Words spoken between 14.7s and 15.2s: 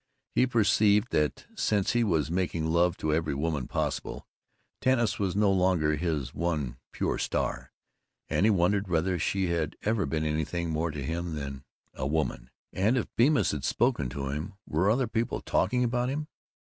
other